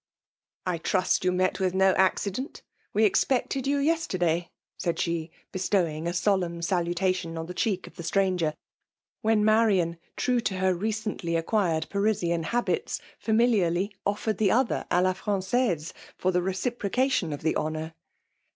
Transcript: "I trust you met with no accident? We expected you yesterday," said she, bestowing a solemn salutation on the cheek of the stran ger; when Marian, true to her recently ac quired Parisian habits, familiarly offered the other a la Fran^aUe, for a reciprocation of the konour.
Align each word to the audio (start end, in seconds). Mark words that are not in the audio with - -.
"I 0.65 0.79
trust 0.79 1.23
you 1.23 1.31
met 1.31 1.59
with 1.59 1.75
no 1.75 1.93
accident? 1.93 2.63
We 2.91 3.05
expected 3.05 3.67
you 3.67 3.77
yesterday," 3.77 4.49
said 4.75 4.97
she, 4.97 5.29
bestowing 5.51 6.07
a 6.07 6.13
solemn 6.13 6.63
salutation 6.63 7.37
on 7.37 7.45
the 7.45 7.53
cheek 7.53 7.85
of 7.85 7.97
the 7.97 8.01
stran 8.01 8.39
ger; 8.39 8.55
when 9.21 9.45
Marian, 9.45 9.99
true 10.15 10.39
to 10.39 10.55
her 10.57 10.73
recently 10.73 11.35
ac 11.35 11.43
quired 11.43 11.87
Parisian 11.91 12.41
habits, 12.45 12.99
familiarly 13.19 13.95
offered 14.03 14.39
the 14.39 14.49
other 14.49 14.87
a 14.89 15.03
la 15.03 15.13
Fran^aUe, 15.13 15.93
for 16.17 16.31
a 16.35 16.41
reciprocation 16.41 17.31
of 17.31 17.43
the 17.43 17.53
konour. 17.53 17.93